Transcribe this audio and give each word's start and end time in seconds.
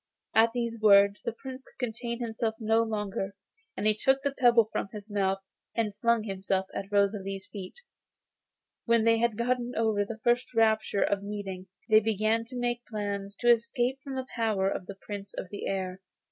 At 0.33 0.51
these 0.53 0.79
words 0.81 1.21
the 1.21 1.31
Prince 1.31 1.63
could 1.63 1.77
contain 1.77 2.21
himself 2.21 2.55
no 2.59 2.81
longer. 2.81 3.35
He 3.79 3.93
took 3.93 4.23
the 4.23 4.31
pebble 4.31 4.67
from 4.71 4.89
his 4.91 5.11
mouth, 5.11 5.37
and 5.75 5.93
flung 6.01 6.23
himself 6.23 6.65
at 6.73 6.91
Rosalie's 6.91 7.45
feet. 7.45 7.81
When 8.85 9.03
they 9.03 9.19
had 9.19 9.37
got 9.37 9.57
over 9.75 10.03
the 10.03 10.17
first 10.23 10.55
rapture 10.55 11.03
of 11.03 11.21
meeting 11.21 11.67
they 11.87 11.99
began 11.99 12.45
to 12.45 12.57
make 12.57 12.83
plans 12.87 13.35
to 13.41 13.51
escape 13.51 13.99
from 14.01 14.15
the 14.15 14.25
power 14.35 14.67
of 14.71 14.87
the 14.87 14.95
Prince 14.95 15.35
of 15.35 15.49
the 15.51 15.67
Air. 15.67 16.01